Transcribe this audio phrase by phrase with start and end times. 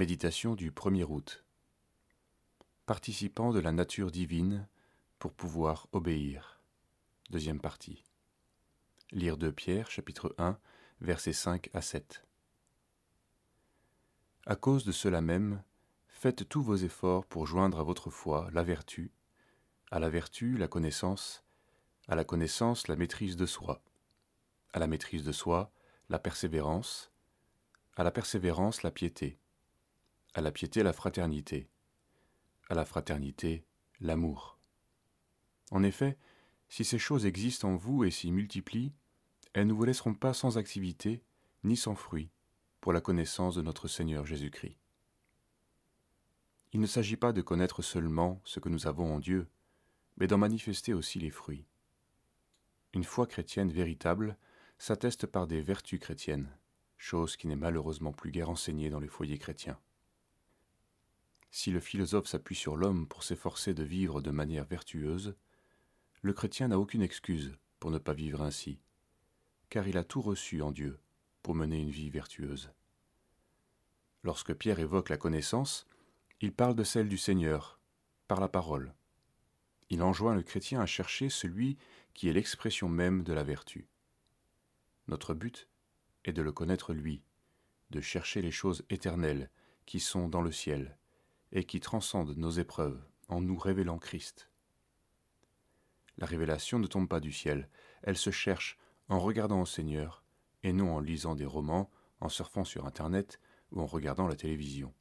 [0.00, 1.44] Méditation du 1er août.
[2.86, 4.66] Participant de la nature divine
[5.18, 6.62] pour pouvoir obéir.
[7.28, 8.02] Deuxième partie.
[9.12, 10.58] Lire de Pierre, chapitre 1,
[11.02, 12.24] versets 5 à 7.
[14.46, 15.62] À cause de cela même,
[16.08, 19.12] faites tous vos efforts pour joindre à votre foi la vertu,
[19.90, 21.44] à la vertu la connaissance,
[22.08, 23.82] à la connaissance la maîtrise de soi,
[24.72, 25.70] à la maîtrise de soi
[26.08, 27.12] la persévérance,
[27.96, 29.39] à la persévérance la piété
[30.34, 31.68] à la piété la fraternité,
[32.68, 33.64] à la fraternité
[34.00, 34.58] l'amour.
[35.70, 36.16] En effet,
[36.68, 38.92] si ces choses existent en vous et s'y multiplient,
[39.52, 41.22] elles ne vous laisseront pas sans activité
[41.64, 42.30] ni sans fruit
[42.80, 44.78] pour la connaissance de notre Seigneur Jésus-Christ.
[46.72, 49.48] Il ne s'agit pas de connaître seulement ce que nous avons en Dieu,
[50.16, 51.66] mais d'en manifester aussi les fruits.
[52.94, 54.36] Une foi chrétienne véritable
[54.78, 56.56] s'atteste par des vertus chrétiennes,
[56.96, 59.78] chose qui n'est malheureusement plus guère enseignée dans les foyers chrétiens.
[61.50, 65.34] Si le philosophe s'appuie sur l'homme pour s'efforcer de vivre de manière vertueuse,
[66.22, 68.78] le chrétien n'a aucune excuse pour ne pas vivre ainsi,
[69.68, 70.98] car il a tout reçu en Dieu
[71.42, 72.70] pour mener une vie vertueuse.
[74.22, 75.86] Lorsque Pierre évoque la connaissance,
[76.40, 77.80] il parle de celle du Seigneur,
[78.28, 78.94] par la parole.
[79.88, 81.78] Il enjoint le chrétien à chercher celui
[82.14, 83.88] qui est l'expression même de la vertu.
[85.08, 85.68] Notre but
[86.24, 87.22] est de le connaître lui,
[87.90, 89.50] de chercher les choses éternelles
[89.86, 90.96] qui sont dans le ciel,
[91.52, 94.50] et qui transcende nos épreuves en nous révélant Christ.
[96.18, 97.68] La révélation ne tombe pas du ciel,
[98.02, 100.24] elle se cherche en regardant au Seigneur
[100.62, 103.40] et non en lisant des romans, en surfant sur Internet
[103.72, 104.92] ou en regardant la télévision.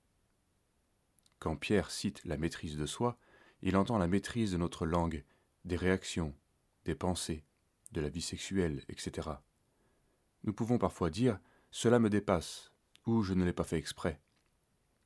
[1.40, 3.18] Quand Pierre cite la maîtrise de soi,
[3.62, 5.24] il entend la maîtrise de notre langue,
[5.66, 6.34] des réactions,
[6.86, 7.44] des pensées,
[7.92, 9.30] de la vie sexuelle, etc.
[10.44, 11.36] Nous pouvons parfois dire⁇
[11.72, 12.72] Cela me dépasse⁇
[13.10, 14.12] ou⁇ Je ne l'ai pas fait exprès⁇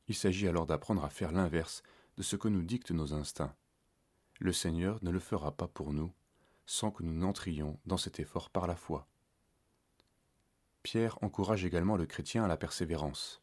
[0.07, 1.83] il s'agit alors d'apprendre à faire l'inverse
[2.17, 3.55] de ce que nous dictent nos instincts.
[4.39, 6.13] Le Seigneur ne le fera pas pour nous
[6.65, 9.07] sans que nous n'entrions dans cet effort par la foi.
[10.81, 13.41] Pierre encourage également le chrétien à la persévérance.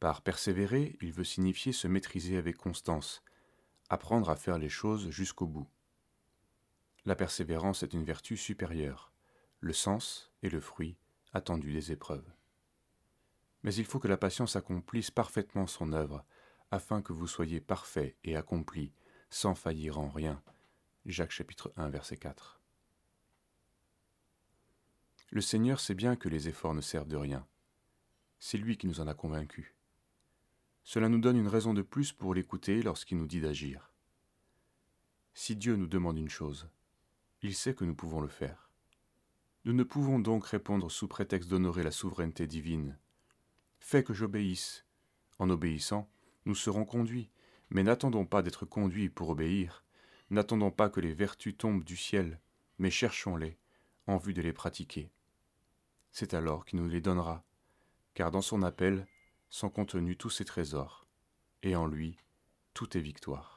[0.00, 3.22] Par persévérer, il veut signifier se maîtriser avec constance,
[3.88, 5.68] apprendre à faire les choses jusqu'au bout.
[7.06, 9.12] La persévérance est une vertu supérieure,
[9.60, 10.96] le sens et le fruit
[11.32, 12.30] attendu des épreuves
[13.64, 16.24] mais il faut que la patience accomplisse parfaitement son œuvre,
[16.70, 18.92] afin que vous soyez parfaits et accomplis,
[19.30, 20.42] sans faillir en rien.
[21.06, 22.60] Jacques chapitre 1 verset 4.
[25.30, 27.46] Le Seigneur sait bien que les efforts ne servent de rien.
[28.38, 29.74] C'est lui qui nous en a convaincus.
[30.82, 33.90] Cela nous donne une raison de plus pour l'écouter lorsqu'il nous dit d'agir.
[35.32, 36.68] Si Dieu nous demande une chose,
[37.40, 38.68] il sait que nous pouvons le faire.
[39.64, 42.98] Nous ne pouvons donc répondre sous prétexte d'honorer la souveraineté divine
[43.86, 44.86] Fais que j'obéisse.
[45.38, 46.08] En obéissant,
[46.46, 47.28] nous serons conduits,
[47.68, 49.84] mais n'attendons pas d'être conduits pour obéir,
[50.30, 52.40] n'attendons pas que les vertus tombent du ciel,
[52.78, 53.58] mais cherchons-les
[54.06, 55.10] en vue de les pratiquer.
[56.12, 57.44] C'est alors qu'il nous les donnera,
[58.14, 59.06] car dans son appel
[59.50, 61.06] sont contenus tous ses trésors,
[61.62, 62.16] et en lui
[62.72, 63.53] tout est victoire.